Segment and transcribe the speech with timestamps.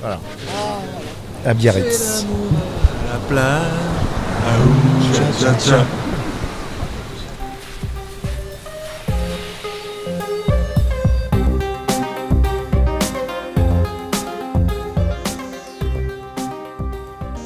[0.00, 0.20] Voilà.
[1.44, 2.24] À Biarritz.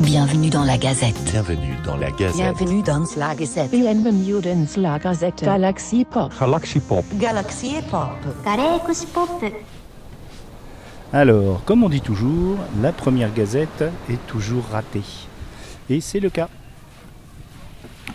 [0.00, 1.14] Bienvenue dans la Gazette.
[1.24, 2.36] Bienvenue dans la Gazette.
[2.36, 3.70] Bienvenue dans la Gazette.
[3.70, 5.42] Bienvenue dans la Gazette.
[5.42, 6.32] Galaxy Pop.
[6.38, 7.04] Galaxy Pop.
[7.14, 8.10] Galaxy Pop.
[8.44, 9.30] Galaxy Pop.
[11.14, 15.02] Alors, comme on dit toujours, la première gazette est toujours ratée.
[15.90, 16.48] Et c'est le cas.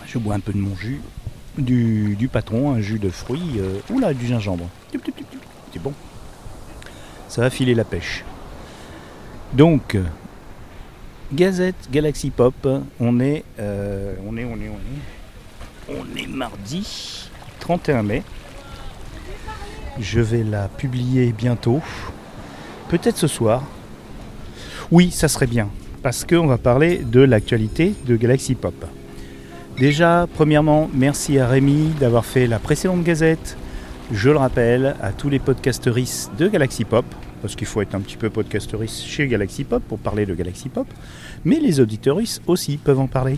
[0.08, 1.00] Je bois un peu de mon jus,
[1.60, 4.68] du, patron, un jus de fruits, euh, oula, du gingembre.
[5.72, 5.94] C'est bon.
[7.28, 8.24] Ça va filer la pêche.
[9.54, 9.96] Donc,
[11.32, 12.68] Gazette Galaxy Pop,
[13.00, 18.24] on est, euh, on est, on est, on est, on est mardi 31 mai.
[20.00, 21.82] Je vais la publier bientôt.
[22.90, 23.64] Peut-être ce soir.
[24.92, 25.68] Oui, ça serait bien.
[26.04, 28.86] Parce qu'on va parler de l'actualité de Galaxy Pop.
[29.78, 33.58] Déjà, premièrement, merci à Rémi d'avoir fait la précédente gazette.
[34.12, 37.06] Je le rappelle à tous les podcasteristes de Galaxy Pop,
[37.42, 40.70] parce qu'il faut être un petit peu podcasteriste chez Galaxy Pop pour parler de Galaxy
[40.70, 40.88] Pop,
[41.44, 43.38] mais les auditoristes aussi peuvent en parler.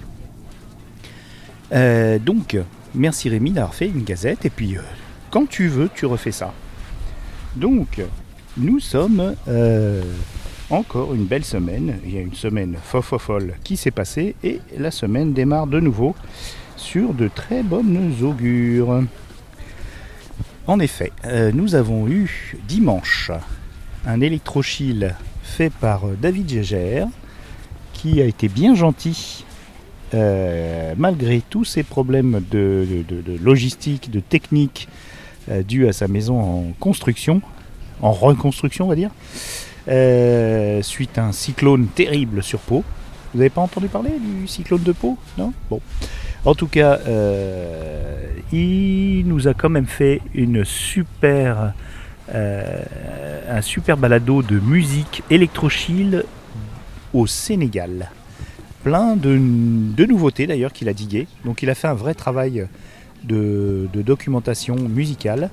[1.74, 2.56] Euh, donc,
[2.94, 4.82] merci Rémi d'avoir fait une gazette, et puis euh,
[5.32, 6.54] quand tu veux, tu refais ça.
[7.56, 8.00] Donc,
[8.60, 10.04] nous sommes euh,
[10.70, 12.00] encore une belle semaine.
[12.06, 16.16] Il y a une semaine fofofolle qui s'est passée et la semaine démarre de nouveau
[16.76, 19.04] sur de très bonnes augures.
[20.68, 23.32] En effet, euh, nous avons eu dimanche
[24.06, 27.08] un électrochile fait par David Gégère
[27.94, 29.46] qui a été bien gentil
[30.14, 32.86] euh, malgré tous ces problèmes de
[33.42, 34.88] logistique, de technique
[35.50, 37.42] euh, dus à sa maison en construction,
[38.02, 39.12] en reconstruction on va dire,
[39.88, 42.84] euh, suite à un cyclone terrible sur Pau.
[43.34, 45.54] Vous n'avez pas entendu parler du cyclone de Pau Non?
[45.70, 45.82] Bon.
[46.46, 48.18] En tout cas, euh,
[48.52, 51.74] il nous a quand même fait une super,
[52.34, 52.84] euh,
[53.50, 56.24] un super balado de musique électrochile
[57.14, 58.10] au Sénégal.
[58.84, 61.28] Plein de, de nouveautés d'ailleurs qu'il a digué.
[61.46, 62.68] Donc il a fait un vrai travail
[63.24, 65.50] de, de documentation musicale,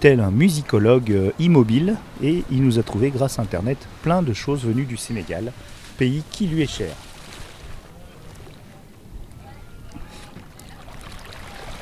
[0.00, 4.32] tel un musicologue euh, immobile, et il nous a trouvé grâce à Internet plein de
[4.32, 5.52] choses venues du Sénégal,
[5.96, 6.94] pays qui lui est cher.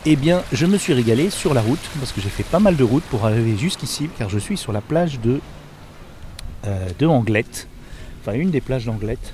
[0.07, 2.77] Eh bien, je me suis régalé sur la route, parce que j'ai fait pas mal
[2.77, 5.41] de route pour arriver jusqu'ici, car je suis sur la plage de,
[6.67, 7.69] euh, de Anglette,
[8.21, 9.33] enfin une des plages d'Anglette.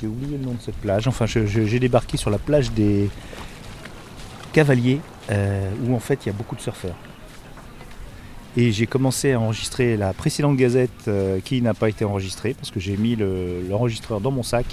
[0.00, 3.10] J'ai oublié le nom de cette plage, enfin j'ai débarqué sur la plage des
[4.54, 6.96] Cavaliers, euh, où en fait il y a beaucoup de surfeurs.
[8.56, 12.70] Et j'ai commencé à enregistrer la précédente gazette euh, qui n'a pas été enregistrée, parce
[12.70, 14.66] que j'ai mis le- l'enregistreur dans mon sac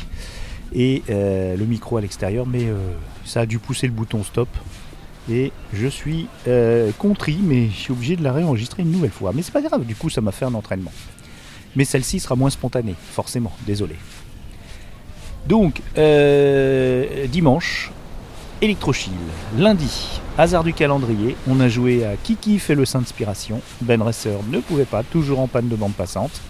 [0.74, 2.76] et euh, le micro à l'extérieur, mais euh,
[3.24, 4.50] ça a dû pousser le bouton stop.
[5.30, 6.28] Et je suis
[6.98, 9.34] contrit, mais je suis obligé de la réenregistrer une nouvelle fois.
[9.34, 10.94] Mais c'est pas grave, du coup ça m'a fait un entraînement.
[11.76, 13.96] Mais celle-ci sera moins spontanée, forcément, désolé.
[15.46, 15.82] Donc,
[17.30, 17.92] dimanche,
[18.60, 19.14] Electrochile.
[19.58, 23.62] Lundi, hasard du calendrier, on a joué à Kiki fait le Saint-Inspiration.
[23.82, 26.42] Ben Resser ne pouvait pas, toujours en panne de bande passante.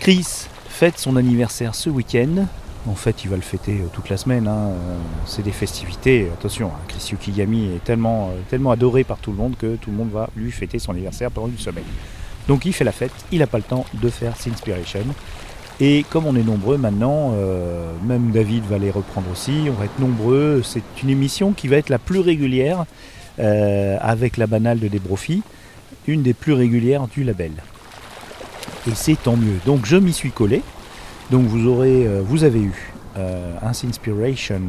[0.00, 0.26] Chris
[0.68, 2.46] fête son anniversaire ce week-end.
[2.88, 4.48] En fait, il va le fêter euh, toute la semaine.
[4.48, 4.70] hein.
[4.70, 6.28] Euh, C'est des festivités.
[6.32, 9.92] Attention, hein, Chris Yukigami est tellement, euh, tellement adoré par tout le monde que tout
[9.92, 11.84] le monde va lui fêter son anniversaire pendant une semaine.
[12.48, 15.04] Donc il fait la fête, il n'a pas le temps de faire Inspiration.
[15.84, 19.86] Et comme on est nombreux maintenant, euh, même David va les reprendre aussi, on va
[19.86, 20.62] être nombreux.
[20.64, 22.84] C'est une émission qui va être la plus régulière
[23.40, 25.42] euh, avec la banale de Debrofi,
[26.06, 27.50] une des plus régulières du label.
[28.86, 29.56] Et c'est tant mieux.
[29.66, 30.62] Donc je m'y suis collé.
[31.32, 34.60] Donc vous aurez, euh, vous avez eu un Inspiration.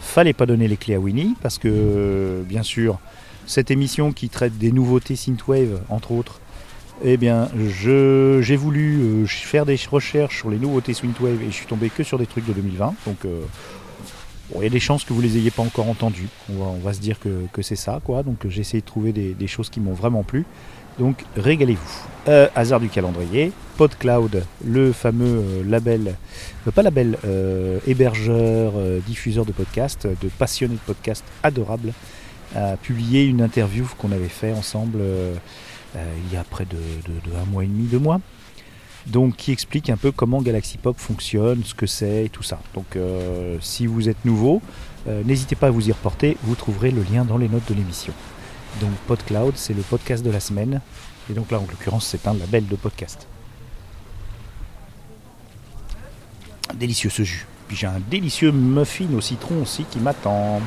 [0.00, 2.98] Fallait pas donner les clés à Winnie parce que bien sûr
[3.46, 6.40] cette émission qui traite des nouveautés synthwave entre autres.
[7.04, 11.66] Eh bien, j'ai voulu euh, faire des recherches sur les nouveautés synthwave et je suis
[11.66, 12.94] tombé que sur des trucs de 2020.
[13.06, 13.42] Donc euh,
[14.56, 16.28] il y a des chances que vous les ayez pas encore entendus.
[16.50, 18.24] On va, se dire que, c'est ça, quoi.
[18.24, 20.44] Donc j'ai essayé de trouver des, choses qui m'ont vraiment plu.
[20.98, 22.08] Donc régalez-vous.
[22.26, 26.16] Euh, hasard du calendrier, PodCloud, le fameux label,
[26.74, 27.16] pas label,
[27.86, 28.72] hébergeur,
[29.06, 31.92] diffuseur de podcasts, de passionnés de podcasts adorables,
[32.56, 35.00] a publié une interview qu'on avait fait ensemble
[36.26, 36.78] il y a près de
[37.36, 38.20] un mois et demi, deux mois.
[39.06, 42.60] Donc qui explique un peu comment Galaxy Pop fonctionne, ce que c'est et tout ça.
[42.74, 44.60] Donc euh, si vous êtes nouveau,
[45.06, 47.74] euh, n'hésitez pas à vous y reporter, vous trouverez le lien dans les notes de
[47.74, 48.12] l'émission.
[48.80, 50.82] Donc PodCloud, c'est le podcast de la semaine.
[51.30, 53.26] Et donc là, en l'occurrence, c'est un label de podcast.
[56.74, 57.46] délicieux ce jus.
[57.66, 60.60] Puis j'ai un délicieux muffin au citron aussi qui m'attend.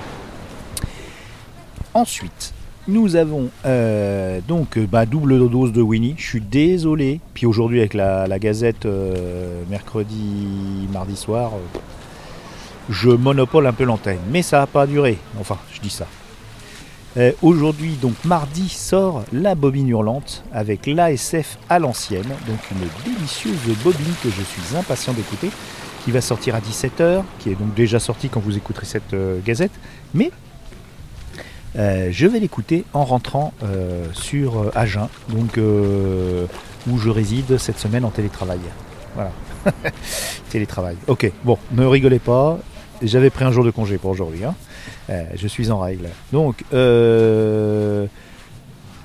[1.93, 2.53] Ensuite,
[2.87, 6.15] nous avons euh, donc euh, bah, double dose de Winnie.
[6.17, 7.19] Je suis désolé.
[7.33, 11.51] Puis aujourd'hui avec la, Gazette euh, mercredi, mardi soir,
[12.89, 14.19] je monopole un peu l'antenne.
[14.31, 15.17] Mais ça n'a pas duré.
[15.39, 16.07] Enfin, je dis ça.
[17.41, 22.29] Aujourd'hui, donc mardi, sort la bobine hurlante avec l'ASF à l'ancienne.
[22.47, 25.49] Donc une délicieuse bobine que je suis impatient d'écouter,
[26.05, 29.13] qui va sortir à 17h, qui est donc déjà sortie quand vous écouterez cette
[29.45, 29.73] gazette.
[30.13, 30.31] Mais
[31.77, 37.79] euh, je vais l'écouter en rentrant euh, sur euh, Agen, donc où je réside cette
[37.79, 38.59] semaine en télétravail.
[39.15, 39.31] Voilà.
[40.49, 40.97] télétravail.
[41.07, 42.59] Ok, bon, ne rigolez pas.
[43.01, 44.43] J'avais pris un jour de congé pour aujourd'hui.
[44.43, 44.55] hein.
[45.35, 46.07] Je suis en règle.
[46.31, 48.07] Donc, je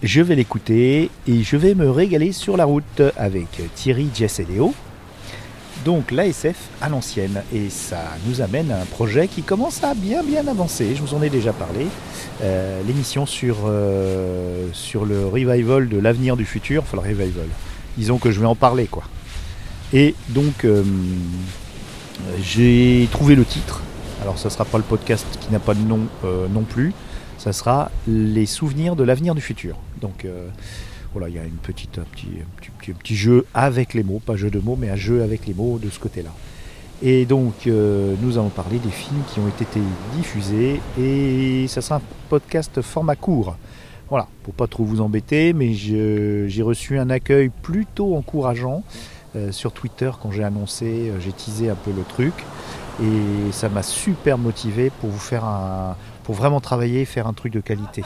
[0.03, 4.11] vais l'écouter et je vais me régaler sur la route avec Thierry,
[4.49, 4.75] Léo.
[5.87, 7.45] Donc l'ASF à l'ancienne.
[7.55, 10.97] Et ça nous amène à un projet qui commence à bien bien avancer.
[10.97, 11.87] Je vous en ai déjà parlé.
[12.43, 16.83] Euh, L'émission sur, euh, sur le revival de l'avenir du futur.
[16.83, 17.47] Enfin le revival.
[17.97, 19.05] Disons que je vais en parler quoi.
[19.93, 20.83] Et donc euh,
[22.43, 23.81] j'ai trouvé le titre.
[24.23, 26.01] Alors ça sera pas le podcast qui n'a pas de nom
[26.51, 26.95] non plus.
[27.39, 29.77] Ça sera les souvenirs de l'avenir du futur.
[30.01, 30.27] Donc
[31.17, 32.29] voilà, il y a un petit, un petit,
[32.79, 35.55] petit- petit jeu avec les mots, pas jeu de mots, mais un jeu avec les
[35.55, 36.29] mots de ce côté-là.
[37.03, 39.65] Et donc, euh, nous allons parler des films qui ont été
[40.15, 43.57] diffusés et ça sera un podcast format court.
[44.11, 48.83] Voilà, pour pas trop vous embêter, mais j'ai reçu un accueil plutôt encourageant
[49.37, 52.35] euh, sur Twitter quand j'ai annoncé, euh, j'ai teasé un peu le truc
[53.03, 57.33] et ça m'a super motivé pour vous faire un, pour vraiment travailler, et faire un
[57.33, 58.03] truc de qualité.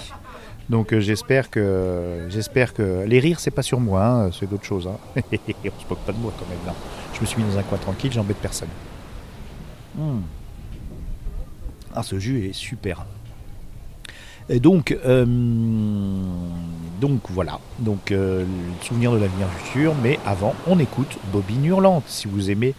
[0.70, 4.64] Donc euh, j'espère que j'espère que les rires c'est pas sur moi, hein, c'est d'autres
[4.64, 4.87] choses.
[4.87, 4.99] Hein.
[5.37, 6.75] On se moque pas de moi quand même là.
[7.12, 8.69] Je me suis mis dans un coin tranquille, j'embête personne.
[9.96, 10.20] Hmm.
[11.93, 13.05] Ah ce jus est super.
[14.49, 15.26] Et donc euh,
[17.00, 22.05] donc voilà, donc euh, le souvenir de l'avenir futur, mais avant on écoute Bobine Hurlante
[22.06, 22.75] si vous aimez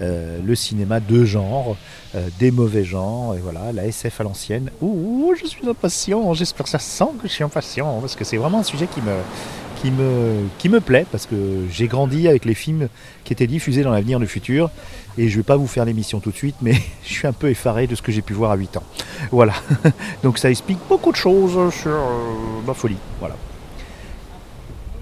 [0.00, 1.76] euh, le cinéma de genre,
[2.14, 4.70] euh, des mauvais genres, et voilà, la SF à l'ancienne.
[4.80, 8.36] Ouh, je suis impatient, j'espère que ça sent que je suis impatient, parce que c'est
[8.36, 9.16] vraiment un sujet qui me,
[9.80, 11.36] qui me, qui me plaît, parce que
[11.70, 12.88] j'ai grandi avec les films
[13.22, 14.70] qui étaient diffusés dans l'avenir du futur,
[15.16, 16.74] et je vais pas vous faire l'émission tout de suite, mais
[17.04, 18.84] je suis un peu effaré de ce que j'ai pu voir à 8 ans.
[19.30, 19.54] Voilà,
[20.24, 23.36] donc ça explique beaucoup de choses sur euh, ma folie, voilà.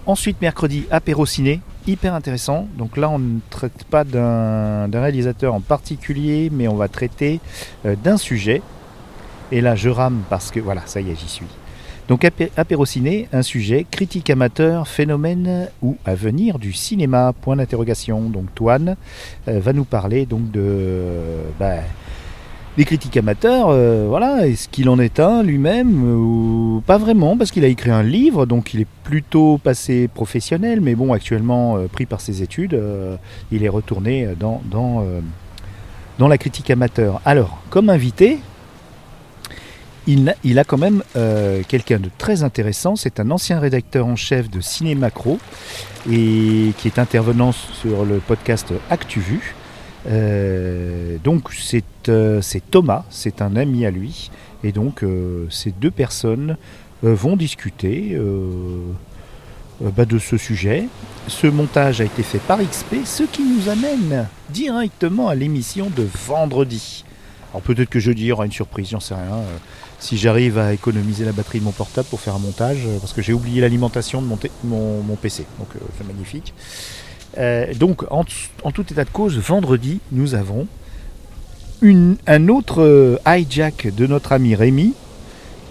[0.04, 2.66] Ensuite, mercredi, apéro ciné, hyper intéressant.
[2.76, 7.38] Donc là, on ne traite pas d'un réalisateur en particulier, mais on va traiter
[7.86, 8.62] euh, d'un sujet.
[9.52, 11.46] Et là, je rame parce que, voilà, ça y est, j'y suis.
[12.08, 18.22] Donc apé- apéro ciné, un sujet, critique amateur, phénomène ou avenir du cinéma, point d'interrogation.
[18.28, 18.96] Donc Toine
[19.46, 20.36] euh, va nous parler de...
[20.56, 21.76] euh, bah,
[22.76, 27.36] des critiques amateurs, euh, voilà, est-ce qu'il en est un lui-même euh, ou pas vraiment
[27.36, 31.76] parce qu'il a écrit un livre, donc il est plutôt passé professionnel, mais bon, actuellement
[31.76, 32.80] euh, pris par ses études,
[33.50, 35.02] il est retourné dans,
[36.18, 37.20] la critique amateur.
[37.24, 38.38] Alors, comme invité,
[40.06, 41.02] il, n'a- il a quand même
[41.68, 45.38] quelqu'un de très intéressant, c'est un ancien rédacteur en chef de Ciné Macro
[46.10, 49.54] et qui est intervenant sur le podcast ActuVu.
[50.06, 54.30] Euh, donc c'est euh, c'est Thomas, c'est un ami à lui,
[54.64, 56.56] et donc euh, ces deux personnes
[57.04, 58.16] vont discuter
[59.80, 60.84] bah, de ce sujet.
[61.26, 66.06] Ce montage a été fait par XP, ce qui nous amène directement à l'émission de
[66.28, 67.04] vendredi.
[67.50, 69.42] Alors peut-être que jeudi il y aura une surprise, j'en sais rien.
[69.98, 73.20] si j'arrive à économiser la batterie de mon portable pour faire un montage, parce que
[73.20, 76.54] j'ai oublié l'alimentation de mon, PC, donc c'est magnifique.
[77.38, 80.66] Euh, donc, en, tout état de cause, vendredi, nous avons
[81.82, 84.94] un autre euh, hijack de notre ami Rémi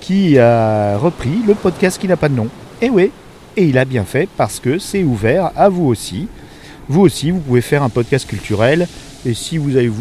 [0.01, 2.47] qui a repris le podcast qui n'a pas de nom.
[2.81, 3.11] Et oui,
[3.55, 6.27] et il a bien fait parce que c'est ouvert à vous aussi.
[6.89, 8.87] Vous aussi, vous pouvez faire un podcast culturel.
[9.25, 9.91] Et si vous avez,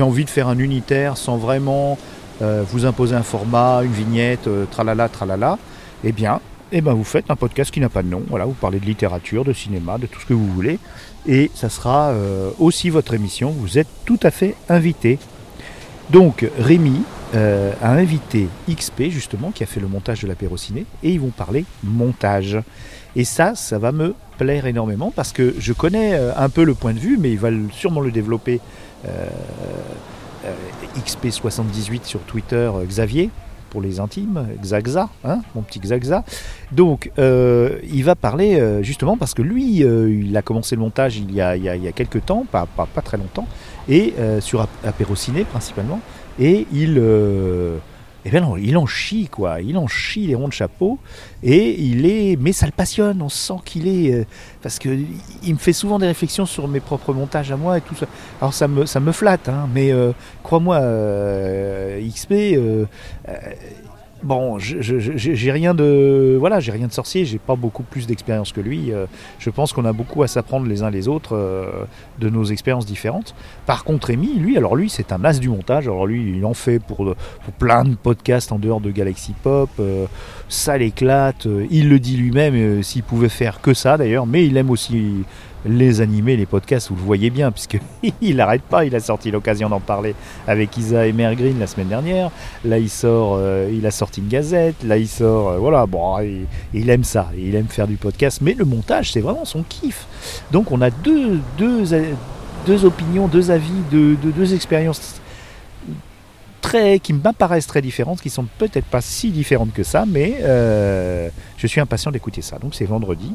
[0.00, 1.96] envie de faire un unitaire sans vraiment
[2.42, 5.58] euh, vous imposer un format, une vignette, tralala, tralala,
[6.04, 6.40] eh bien,
[6.72, 8.22] eh ben vous faites un podcast qui n'a pas de nom.
[8.28, 10.78] Voilà, vous parlez de littérature, de cinéma, de tout ce que vous voulez.
[11.26, 13.50] Et ça sera euh, aussi votre émission.
[13.50, 15.18] Vous êtes tout à fait invité.
[16.10, 17.02] Donc Rémi
[17.34, 21.20] euh, a invité XP justement qui a fait le montage de l'apéro ciné et ils
[21.20, 22.58] vont parler montage.
[23.14, 26.74] Et ça, ça va me plaire énormément parce que je connais euh, un peu le
[26.74, 28.60] point de vue, mais il va sûrement le développer
[29.06, 29.28] euh,
[30.44, 30.54] euh,
[30.98, 33.30] XP78 sur Twitter, Xavier.
[33.72, 36.24] Pour les intimes, Xaxa, hein, mon petit Xaxa.
[36.72, 40.82] Donc, euh, il va parler euh, justement parce que lui, euh, il a commencé le
[40.82, 43.48] montage il y a, il y a, quelques temps, pas, pas, pas très longtemps,
[43.88, 46.00] et sur Ap- Apérociné principalement,
[46.38, 47.00] et il,
[48.24, 50.98] eh ben non, il en chie quoi, il en chie les ronds de chapeau,
[51.42, 54.24] et il est, mais ça le passionne, on sent qu'il est, euh,
[54.62, 54.90] parce que
[55.42, 58.06] il me fait souvent des réflexions sur mes propres montages à moi et tout ça.
[58.40, 60.12] Alors ça me, flatte, hein, mais euh,
[60.42, 62.56] crois-moi, euh, XP,
[64.22, 68.60] bon, j'ai rien de, voilà, j'ai rien de sorcier, j'ai pas beaucoup plus d'expérience que
[68.60, 68.92] lui.
[68.92, 69.06] euh,
[69.38, 71.84] je pense qu'on a beaucoup à s'apprendre les uns les autres euh,
[72.18, 73.34] de nos expériences différentes.
[73.66, 75.86] Par contre, Rémi, lui, alors lui, c'est un as du montage.
[75.86, 77.14] Alors lui, il en fait pour,
[77.58, 79.70] plein de podcasts en dehors de Galaxy Pop.
[79.80, 80.06] euh,
[80.48, 81.48] ça l'éclate.
[81.70, 85.24] il le dit lui-même, s'il pouvait faire que ça d'ailleurs, mais il aime aussi
[85.64, 87.78] les animés, les podcasts, vous le voyez bien, puisque
[88.20, 88.84] il n'arrête pas.
[88.84, 90.14] Il a sorti l'occasion d'en parler
[90.46, 92.30] avec Isa et Mère Green la semaine dernière.
[92.64, 94.82] Là, il sort, euh, il a sorti une gazette.
[94.84, 96.18] Là, il sort, euh, voilà, bon,
[96.74, 97.30] il, aime ça.
[97.36, 100.06] Il aime faire du podcast, mais le montage, c'est vraiment son kiff.
[100.50, 101.84] Donc, on a deux, deux,
[102.66, 105.21] deux opinions, deux avis, deux, deux, deux expériences
[106.62, 111.28] très, qui m'apparaissent très différentes, qui sont peut-être pas si différentes que ça, mais euh,
[111.58, 112.58] je suis impatient d'écouter ça.
[112.58, 113.34] Donc c'est vendredi.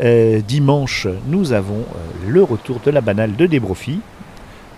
[0.00, 3.98] Euh, dimanche, nous avons euh, le retour de la banale de Débrofi.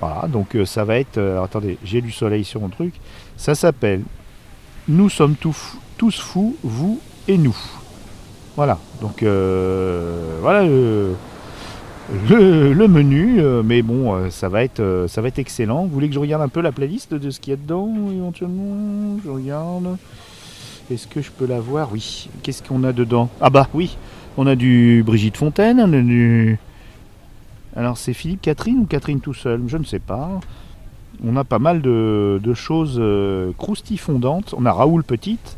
[0.00, 1.18] Voilà, donc ça va être.
[1.44, 2.94] attendez, j'ai du soleil sur mon truc.
[3.36, 4.02] Ça s'appelle
[4.88, 7.56] Nous sommes tous, tous fous, vous et nous.
[8.56, 10.64] Voilà, donc voilà
[12.28, 15.84] le, menu, euh, mais bon, euh, ça va, être, euh, ça va être excellent.
[15.84, 17.88] Vous voulez que je regarde un peu la playlist de ce qu'il y a dedans,
[18.12, 19.18] éventuellement?
[19.24, 19.96] Je regarde.
[20.90, 21.90] Est-ce que je peux la voir?
[21.92, 22.28] Oui.
[22.42, 23.28] Qu'est-ce qu'on a dedans?
[23.40, 23.96] Ah bah oui,
[24.36, 26.58] on a du Brigitte Fontaine, on a du...
[27.76, 29.62] Alors c'est Philippe Catherine ou Catherine tout seul?
[29.68, 30.40] Je ne sais pas.
[31.24, 33.00] On a pas mal de, de choses
[33.56, 34.52] croustifondantes.
[34.58, 35.56] On a Raoul Petite.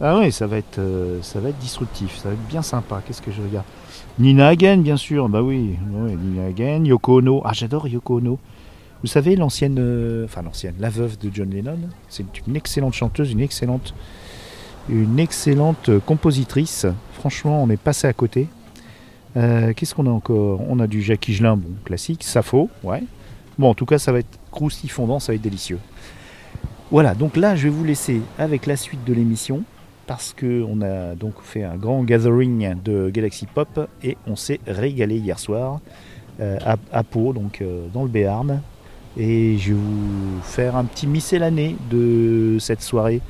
[0.00, 0.80] Ah oui, ça va être,
[1.22, 3.00] ça va être disruptif, ça va être bien sympa.
[3.06, 3.66] Qu'est-ce que je regarde?
[4.18, 5.28] Nina Hagen, bien sûr.
[5.28, 7.40] Bah oui, ouais, Nina Hagen, Yoko Ono.
[7.44, 8.38] Ah, j'adore Yoko Ono.
[9.02, 13.30] Vous savez, l'ancienne, euh, enfin l'ancienne, la veuve de John Lennon, c'est une excellente chanteuse,
[13.30, 13.94] une excellente,
[14.88, 16.84] une excellente compositrice.
[17.12, 18.48] Franchement, on est passé à côté.
[19.36, 20.62] Euh, Qu'est-ce qu'on a encore?
[20.68, 23.04] On a du Jacques Higelin, bon, classique, Sappho, ouais.
[23.56, 25.78] Bon, en tout cas, ça va être croustifondant, ça va être délicieux.
[26.90, 29.62] Voilà, donc là, je vais vous laisser avec la suite de l'émission
[30.08, 35.18] parce qu'on a donc fait un grand gathering de Galaxy Pop et on s'est régalé
[35.18, 35.80] hier soir
[36.40, 36.58] euh,
[36.90, 38.62] à, Pau, donc euh, dans le Béarn.
[39.18, 43.20] Et je vais vous faire un petit miscellané de cette soirée.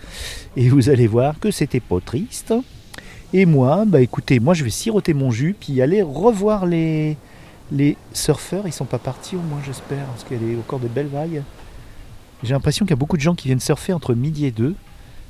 [0.56, 2.54] Et vous allez voir que c'était pas triste.
[3.32, 7.16] Et moi, bah écoutez, moi je vais siroter mon jus, puis aller revoir les,
[7.72, 8.68] les surfeurs.
[8.68, 11.42] Ils sont pas partis au moins, j'espère, parce qu'il y a encore des belles vagues.
[12.44, 14.76] J'ai l'impression qu'il y a beaucoup de gens qui viennent surfer entre midi et 2.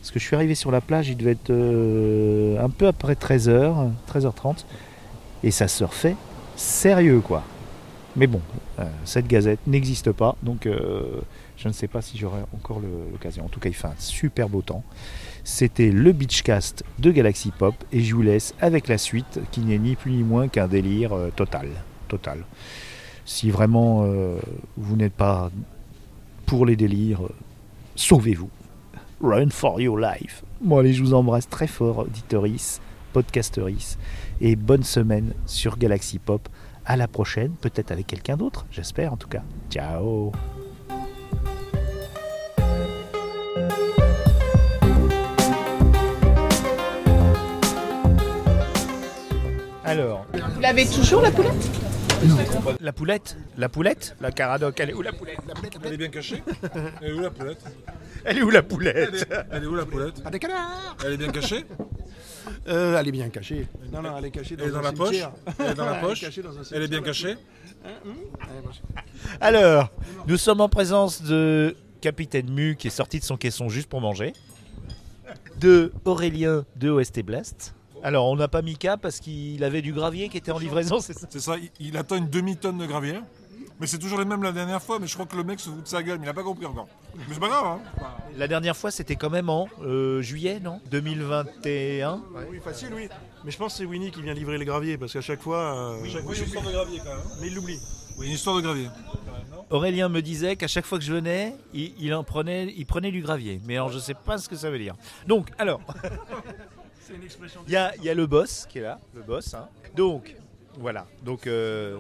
[0.09, 3.13] Parce que je suis arrivé sur la plage, il devait être euh, un peu après
[3.13, 4.65] 13h, 13h30.
[5.43, 6.17] Et ça surfait
[6.57, 7.43] sérieux, quoi.
[8.17, 8.41] Mais bon,
[8.79, 11.21] euh, cette gazette n'existe pas, donc euh,
[11.59, 12.81] je ne sais pas si j'aurai encore
[13.13, 13.45] l'occasion.
[13.45, 14.83] En tout cas, il fait un super beau temps.
[15.45, 19.77] C'était le Beachcast de Galaxy Pop et je vous laisse avec la suite qui n'est
[19.77, 21.69] ni plus ni moins qu'un délire total.
[22.09, 22.47] total.
[23.27, 24.07] Si vraiment
[24.79, 25.51] vous n'êtes pas
[26.47, 27.21] pour les délires,
[27.95, 28.49] sauvez-vous.
[29.21, 30.45] Run for your life.
[30.61, 32.81] Bon allez, je vous embrasse très fort, auditoris,
[33.13, 33.97] podcasteris,
[34.41, 36.49] et bonne semaine sur Galaxy Pop.
[36.85, 39.43] À la prochaine, peut-être avec quelqu'un d'autre, j'espère en tout cas.
[39.71, 40.31] Ciao
[49.85, 51.88] Alors, Vous l'avez toujours la poulette?
[52.81, 55.39] La poulette La poulette La caradoc, elle est où la poulette?
[55.85, 56.43] Elle est bien cachée.
[57.01, 57.65] Elle est où la poulette?
[58.25, 59.29] Elle est où la poulette?
[59.51, 60.23] Elle est où la poulette?
[60.25, 60.97] Ah, des canards.
[61.05, 61.65] Elle est bien cachée?
[62.67, 63.67] Euh, Elle est bien cachée.
[63.93, 65.17] Non, non, elle est cachée dans, Elle est dans la poche?
[65.59, 66.21] Elle est dans la poche?
[66.23, 67.37] cachée dans un Elle est bien cachée?
[67.85, 67.93] Ouais,
[68.65, 68.81] parce-
[69.41, 69.91] Alors,
[70.27, 74.01] nous sommes en présence de Capitaine Mu qui est sorti de son caisson juste pour
[74.01, 74.33] manger.
[75.61, 77.75] De Aurélien de OST Blast.
[78.03, 81.01] Alors, on n'a pas mis K parce qu'il avait du gravier qui était en livraison,
[81.01, 83.21] c'est ça C'est ça, il, il attend une demi-tonne de gravier.
[83.81, 85.71] Mais c'est toujours les mêmes la dernière fois, mais je crois que le mec se
[85.71, 86.89] fout de sa gueule, mais il a pas compris encore.
[87.15, 87.81] Mais c'est pas grave, hein
[88.37, 90.81] La dernière fois, c'était quand même en euh, juillet, non?
[90.91, 93.09] 2021 Oui, facile, oui.
[93.45, 95.95] Mais je pense que c'est Winnie qui vient livrer les graviers parce qu'à chaque fois.
[96.03, 97.25] euh, Chaque fois, il y a une histoire de gravier quand même.
[97.41, 97.79] Mais il l'oublie.
[98.19, 98.89] Oui, une histoire de gravier.
[99.71, 103.13] Aurélien me disait qu'à chaque fois que je venais, il, il en prenait, il prenait
[103.13, 103.61] du gravier.
[103.65, 104.95] Mais alors, je sais pas ce que ça veut dire.
[105.29, 105.81] Donc, alors,
[107.09, 107.61] C'est une expression.
[107.67, 109.55] il y a, il y a le boss qui est là, le boss.
[109.55, 109.67] hein.
[109.97, 110.37] Donc,
[110.79, 111.07] voilà.
[111.23, 111.97] Donc, euh,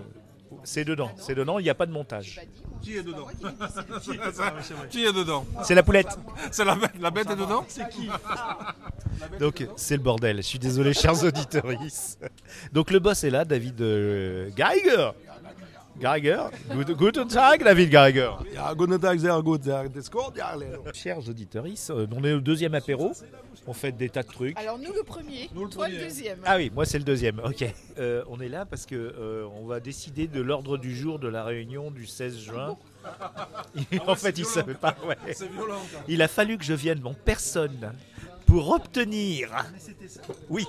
[0.64, 2.40] C'est dedans, c'est dedans, il n'y a pas de montage.
[2.82, 3.26] Qui est dedans?
[3.60, 3.68] Ah.
[4.90, 5.44] Qui est dedans?
[5.64, 6.16] C'est la poulette.
[6.52, 7.64] C'est la bête, la bête est dedans?
[7.68, 8.08] C'est qui?
[9.40, 10.36] Donc c'est le bordel.
[10.38, 11.64] Je suis désolé, chers auditeurs.
[12.72, 15.10] Donc le boss est là, David euh, Geiger.
[16.00, 16.50] Geiger.
[16.70, 18.38] Good- Guten Tag, David Geiger.
[18.54, 19.62] Ja, guten Tag, sehr gut.
[19.64, 19.84] sehr-.
[20.94, 23.12] Chers auditeurs, on est au deuxième apéro.
[23.66, 24.58] On fait des tas de trucs.
[24.58, 26.38] Alors nous le premier, toi le deuxième.
[26.46, 27.38] Ah oui, moi c'est le deuxième.
[27.44, 27.64] Ok.
[27.98, 31.28] Euh, on est là parce que euh, on va décider de l'ordre du jour de
[31.28, 32.76] la réunion du 16 juin.
[34.06, 34.96] en fait, il savait pas.
[35.06, 35.16] ouais.
[35.52, 35.80] Violent.
[36.08, 37.92] Il a fallu que je vienne en personne
[38.46, 39.50] pour obtenir.
[40.48, 40.64] Oui.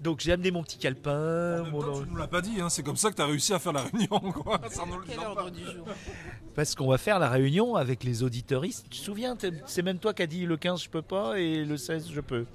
[0.00, 1.62] Donc j'ai amené mon petit calepin.
[1.70, 3.58] mon- tu nous l'as pas dit, hein, c'est comme ça que tu as réussi à
[3.58, 4.18] faire la réunion.
[4.32, 4.60] Quoi.
[4.70, 5.86] Sans nous le Quel ordre du jour
[6.54, 8.86] Parce qu'on va faire la réunion avec les auditeuristes.
[8.90, 11.64] Tu te souviens, c'est même toi qui as dit le 15 je peux pas et
[11.64, 12.46] le 16 je peux.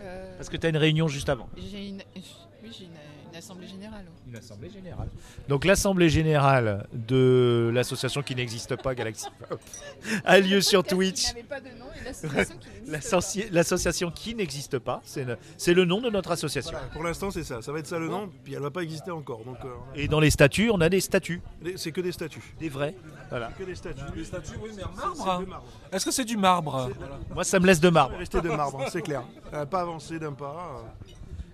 [0.00, 1.48] Euh, Parce que tu as une réunion juste avant.
[1.56, 2.90] J'ai une, oui, j'ai une
[3.38, 4.04] assemblée générale.
[4.26, 5.08] Une assemblée générale.
[5.48, 9.60] Donc l'assemblée générale de l'association qui n'existe pas, Galaxy Pop,
[10.24, 11.32] a lieu sur Twitch.
[13.50, 15.02] l'association qui n'existe pas.
[15.04, 16.72] C'est le, nom de notre association.
[16.72, 17.62] Voilà, pour l'instant, c'est ça.
[17.62, 19.44] Ça va être ça le nom, puis elle va pas exister encore.
[19.44, 22.54] Donc, euh, Et dans les statuts, on a des statuts, les- c'est que des statues.
[22.58, 22.94] des vrais.
[23.30, 23.50] Voilà.
[23.58, 24.02] Que des statues.
[24.16, 25.14] Les statues, oui, mais en hein.
[25.24, 25.64] marbre.
[25.92, 26.90] Est-ce que c'est du marbre?
[27.34, 28.16] Moi, ça me laisse de marbre.
[28.18, 29.22] Rester de marbre, c'est clair.
[29.54, 30.82] Euh, pas avancer d'un pas.
[30.84, 31.12] euh.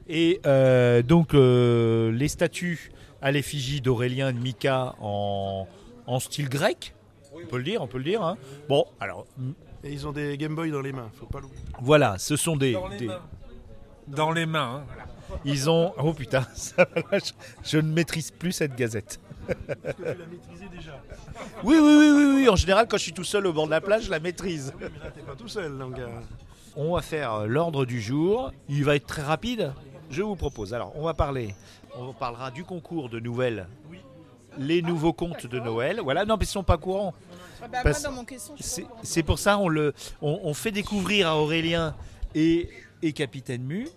[0.09, 2.93] Et euh, donc euh, les statues
[3.23, 5.67] à l'effigie d'Aurélien et de Mika en,
[6.07, 6.95] en style grec,
[7.35, 8.23] on peut le dire, on peut le dire.
[8.23, 8.37] hein.
[8.69, 9.27] Bon, alors
[9.83, 11.63] Et ils ont des Game Boy dans les mains, faut pas l'oublier.
[11.81, 13.23] voilà, ce sont des, Dans les des- mains.
[14.07, 14.85] Dans les mains.
[14.87, 15.39] hein.
[15.47, 17.33] ils ont, oh putain, ça va, là, je,
[17.71, 19.19] je ne maîtrise plus cette gazette.
[19.49, 21.01] Est-ce que tu l'as maîtrisé déjà
[21.65, 22.49] Oui, oui, oui, oui, oui.
[22.51, 24.75] En général, quand je suis tout seul au bord de la plage, je la maîtrise.
[24.79, 25.99] Mais là, t'es pas tout seul, donc.
[25.99, 26.07] euh,
[26.77, 28.53] On va faire l'ordre du jour.
[28.69, 29.73] Il va être très rapide.
[30.15, 30.73] Je vous propose.
[30.73, 31.57] Alors, on va parler.
[31.99, 33.67] On parlera du concours de nouvelles.
[34.59, 36.01] Les nouveaux contes de Noël.
[36.01, 37.13] Voilà, non, mais ils sont pas courants.
[37.61, 37.93] Ah bah,
[39.03, 39.93] C'est pour ça on le,
[40.23, 41.97] on, on fait découvrir à Aurélien
[42.35, 42.69] et,
[43.03, 43.89] et Capitaine Mu.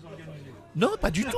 [0.78, 1.32] Non, pas du tout.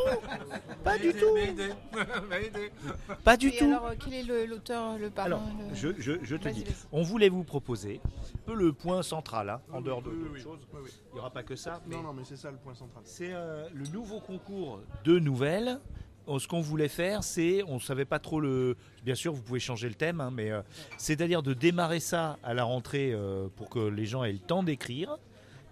[0.84, 1.26] Pas du tout.
[3.24, 3.66] Pas du Et tout.
[3.66, 7.02] alors, euh, quel est l'auteur, le parrain Alors, le- je, je- je te dis, on
[7.04, 10.60] voulait vous proposer un peu le point central, hein, en dehors de oui, choses.
[10.74, 10.90] oui, oui.
[11.12, 11.82] Il n'y aura pas que ça.
[11.88, 13.02] mais Non, non, mais c'est ça le point central.
[13.06, 15.80] C'est euh, le nouveau concours de nouvelles.
[16.28, 18.76] Euh, Ce qu'on voulait faire, c'est, on ne savait pas trop le.
[19.04, 20.62] Bien sûr, vous pouvez changer le thème, hein, mais euh,
[20.98, 24.64] c'est-à-dire de démarrer ça à la rentrée euh, pour que les gens aient le temps
[24.64, 25.18] d'écrire,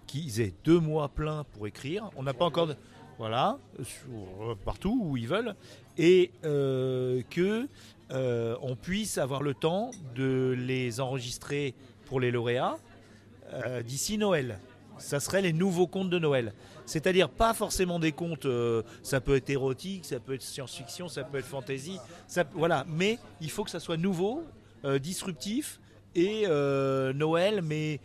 [0.06, 2.10] qu'ils aient deux mois pleins pour écrire.
[2.16, 2.66] On n'a pas encore.
[2.68, 2.76] de-
[3.18, 5.56] Voilà, euh, partout où ils veulent.
[5.98, 7.66] Et euh, que
[8.12, 11.74] euh, on puisse avoir le temps de les enregistrer
[12.06, 12.78] pour les lauréats
[13.52, 14.60] euh, d'ici Noël.
[14.98, 16.52] Ça serait les nouveaux contes de Noël.
[16.86, 18.46] C'est-à-dire pas forcément des contes,
[19.02, 22.84] ça peut être érotique, ça peut être science-fiction, ça peut être fantasy, ça, voilà.
[22.88, 24.42] Mais il faut que ça soit nouveau,
[24.98, 25.80] disruptif
[26.16, 26.46] et
[27.14, 28.00] Noël, mais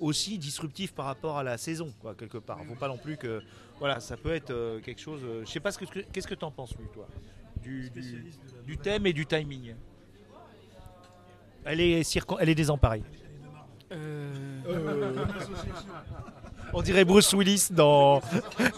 [0.00, 2.58] aussi disruptif par rapport à la saison, quoi, quelque part.
[2.68, 3.42] Faut pas non plus que,
[3.78, 5.20] voilà, ça peut être euh, quelque chose.
[5.24, 7.06] euh, je sais pas ce que qu'est-ce que t'en penses, lui, toi,
[7.62, 8.32] du, du,
[8.66, 9.74] du thème et du timing.
[11.64, 13.02] Elle est circon- elle est désemparée.
[13.92, 14.32] Euh,
[16.72, 18.20] On dirait Bruce Willis dans.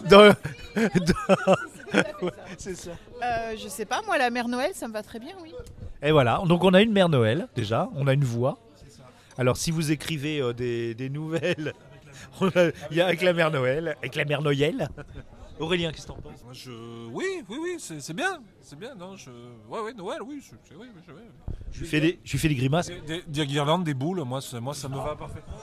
[0.09, 0.33] dans,
[0.73, 1.55] dans-
[2.57, 2.91] c'est ça.
[3.23, 5.53] euh, je sais pas, moi la mère Noël, ça me va très bien, oui.
[6.01, 8.57] Et voilà, donc on a une mère Noël déjà, on a une voix.
[9.37, 11.73] Alors si vous écrivez euh, des, des nouvelles,
[12.91, 14.89] il y a avec la mère Noël, avec la mère Noël.
[15.59, 16.43] Aurélien, qu'est-ce que t'en penses?
[16.43, 16.71] Moi, je...
[17.11, 18.39] Oui, oui, oui, c'est c'est bien.
[18.59, 19.29] C'est bien, non je...
[19.69, 20.41] Ouais, ouais, Noël, oui.
[20.43, 21.01] c'est- oui, oui,
[21.71, 22.87] je lui, fais des, je lui fais des grimaces.
[22.87, 25.53] Des, des- des guirlandes, des boules, moi, ça- moi ça me va parfaitement.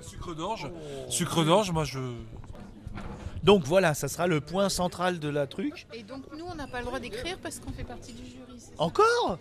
[0.00, 0.70] Sucre d'orge.
[1.08, 1.98] Sucre d'orge, moi je.
[3.42, 5.86] Donc voilà, ça sera le point central de la truc.
[5.92, 8.54] Et donc nous, on n'a pas le droit d'écrire parce qu'on fait partie du jury.
[8.58, 8.82] c'est ça?
[8.82, 9.38] Encore?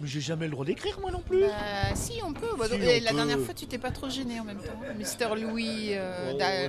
[0.00, 1.40] Mais j'ai jamais le droit d'écrire moi non plus.
[1.40, 2.46] Bah, si, on peut.
[2.58, 3.16] Bah, Si, et on la peut.
[3.16, 4.80] dernière fois, tu t'es pas trop gêné en même temps.
[4.96, 5.88] Mister Louis.
[5.92, 6.68] euh, Da-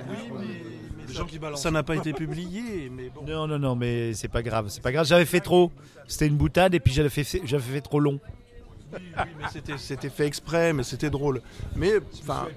[1.06, 1.62] Les gens qui balancent.
[1.62, 3.22] Ça n'a pas été publié, mais bon.
[3.26, 5.06] Non, non, non, mais c'est pas grave, c'est pas grave.
[5.06, 5.70] J'avais fait trop.
[6.08, 8.18] C'était une boutade et puis j'avais fait, j'avais fait trop long.
[8.92, 11.40] Oui, oui, mais c'était- c'était fait exprès, mais c'était drôle.
[11.76, 12.48] Mais enfin,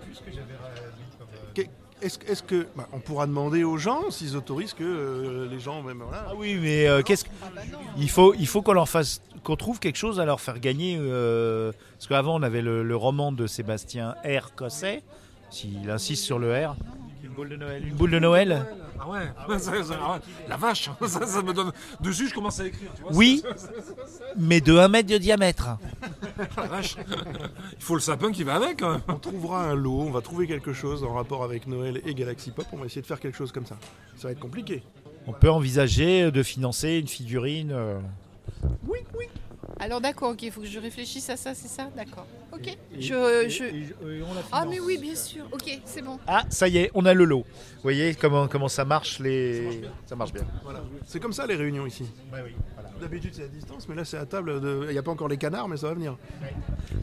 [1.54, 1.62] que-
[2.02, 5.60] est-ce que- est-ce que bah, on pourra demander aux gens s'ils autorisent que euh, les
[5.60, 6.26] gens même voilà.
[6.30, 7.62] Ah oui, mais euh, qu'est-ce que Ah bah.
[7.98, 10.98] Il faut, il faut qu'on leur fasse, qu'on trouve quelque chose à leur faire gagner.
[11.00, 14.54] euh, parce qu'avant, on avait le, le roman de Sébastien R.
[14.56, 15.04] Cosset.
[15.50, 16.76] S'il insiste sur le R.
[17.24, 17.84] Une boule de Noël.
[17.88, 18.66] Une boule de Noël
[19.00, 20.20] Ah ouais, ça- ça- ah ouais.
[20.48, 21.72] La vache, ça, ça me donne.
[22.02, 23.12] Dessus, je commence à écrire, tu vois.
[23.14, 23.44] Oui,
[24.38, 25.70] mais de 1 mètre de diamètre.
[26.58, 26.96] La vache.
[27.78, 28.82] Il faut le sapin qui va avec.
[28.82, 29.02] hein.
[29.08, 32.52] On trouvera un lot, on va trouver quelque chose en rapport avec Noël et Galaxy
[32.52, 32.66] Pop.
[32.74, 33.78] On va essayer de faire quelque chose comme ça.
[34.18, 34.84] Ça va être compliqué.
[35.28, 37.72] On peut envisager de financer une figurine.
[37.72, 38.00] euh.
[39.84, 42.26] Alors d'accord, ok, il faut que je réfléchisse à ça, c'est ça D'accord.
[42.54, 42.78] Ok.
[42.98, 43.64] Je, je...
[44.52, 45.44] Ah mais oui, bien sûr.
[45.52, 46.20] Ok, c'est bon.
[46.26, 47.40] Ah, ça y est, on a le lot.
[47.76, 49.82] Vous voyez comment, comment ça marche les...
[50.06, 50.44] Ça marche bien.
[50.64, 50.82] Voilà.
[51.06, 52.06] C'est comme ça les réunions ici.
[53.02, 54.62] D'habitude c'est à distance, mais là c'est à table.
[54.62, 56.16] de- Il n'y a pas encore les canards, mais ça va venir.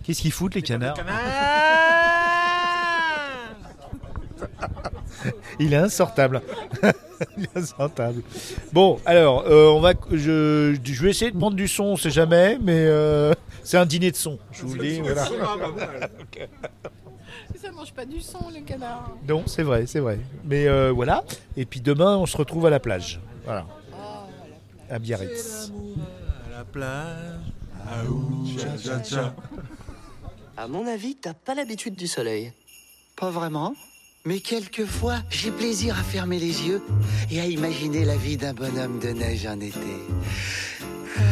[0.03, 0.97] Qu'est-ce qu'ils foutent les canards
[5.59, 6.43] Il est insortable.
[7.37, 8.23] Il est insortable.
[8.73, 12.11] Bon, alors, euh, on va, je, je vais essayer de prendre du son, on sait
[12.11, 14.39] jamais, mais euh, c'est un dîner de son.
[14.53, 15.01] Je vous le dis.
[15.01, 15.27] Voilà.
[17.57, 19.17] Ça mange pas du son, le canard.
[19.29, 20.19] Non, c'est vrai, c'est vrai.
[20.45, 21.25] Mais euh, voilà.
[21.57, 23.21] Et puis demain, on se retrouve à la plage.
[23.45, 23.67] Voilà.
[24.89, 25.71] À Biarritz.
[26.47, 27.53] À la plage.
[27.87, 29.35] Ah ouh, tcha, tcha, tcha.
[30.57, 32.53] À mon avis, t'as pas l'habitude du soleil.
[33.17, 33.75] Pas vraiment
[34.27, 36.83] Mais quelquefois, j'ai plaisir à fermer les yeux
[37.31, 39.79] et à imaginer la vie d'un bonhomme de neige en été.
[41.17, 41.23] Ah.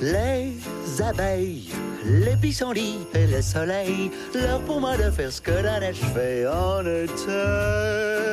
[0.00, 1.68] Les abeilles,
[2.04, 6.46] les pissenlits et le soleil, l'heure pour moi de faire ce que la neige fait
[6.46, 8.30] en été.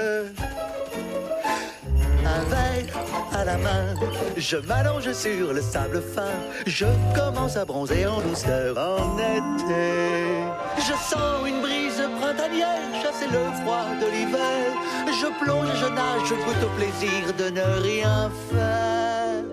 [2.38, 2.86] Un verre
[3.34, 3.96] à la main,
[4.38, 6.36] je m'allonge sur le sable fin.
[6.68, 10.44] Je commence à bronzer en douceur en été.
[10.78, 14.72] Je sens une brise printanière chasser le froid de l'hiver.
[15.08, 19.44] Je plonge, je nage, je goûte au plaisir de ne rien faire.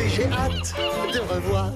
[0.00, 0.74] Et j'ai hâte
[1.14, 1.70] de revoir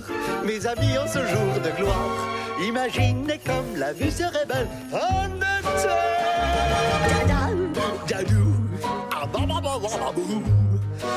[0.44, 2.28] mes amis en ce jour de gloire.
[2.60, 5.48] Imaginez comme la vie serait belle en été.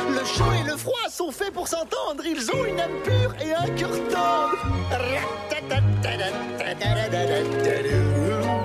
[0.09, 2.23] Le chaud et le froid sont faits pour s'entendre.
[2.25, 4.57] Ils ont une âme pure et un cœur tendre.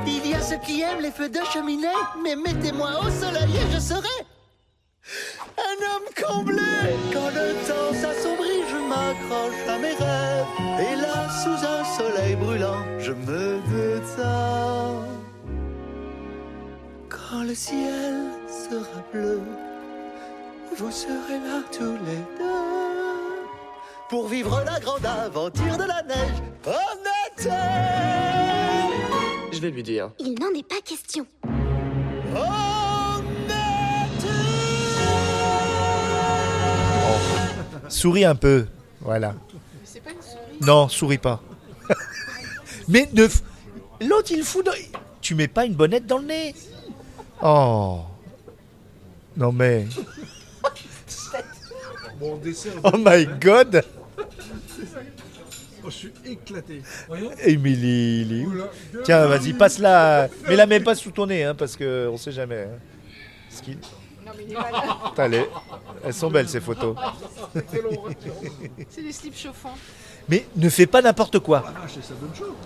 [0.07, 1.89] Il y a ceux qui aiment les feux de cheminée,
[2.23, 4.27] mais mettez-moi au soleil et je serai
[5.59, 6.63] un homme comblé.
[7.13, 10.47] Quand le temps s'assombrit, je m'accroche à mes rêves.
[10.81, 15.03] Et là, sous un soleil brûlant, je me détends.
[17.09, 18.15] Quand le ciel
[18.49, 19.41] sera bleu,
[20.79, 22.45] vous serez là tous les deux.
[24.09, 26.71] Pour vivre la grande aventure de la neige en
[27.37, 27.51] été.
[29.53, 30.11] Je vais lui dire.
[30.19, 31.27] Il n'en est pas question.
[32.35, 34.29] En été.
[37.89, 38.67] Souris un peu.
[39.01, 39.33] Voilà.
[39.53, 40.59] Mais c'est pas une souris.
[40.61, 41.41] Non, souris pas.
[42.89, 43.25] Mais ne.
[43.27, 43.43] f-
[44.01, 44.65] L'autre, il fout.
[44.67, 44.73] dans-
[45.21, 46.55] Tu mets pas une bonnette dans le nez.
[47.43, 48.01] Oh.
[49.37, 49.87] Non mais.
[52.19, 52.73] Bon dessert.
[52.85, 53.85] Oh my god.
[55.85, 56.83] je suis éclaté.
[57.45, 58.23] Émilie.
[58.23, 58.55] il est où
[59.05, 60.29] Tiens, vas-y, passe-la.
[60.49, 62.63] Mais la mets pas sous ton nez, hein, parce que on sait jamais.
[62.63, 62.79] hein.
[63.51, 63.77] Ce qui-
[64.25, 64.83] Non mais il est malade.
[65.11, 65.47] Putain, les-
[66.05, 66.97] Elles sont belles ces photos.
[68.91, 69.77] C'est les slips chauffants.
[70.29, 71.65] Mais ne fais pas n'importe quoi.
[71.67, 72.57] Ah, ça donne chaud.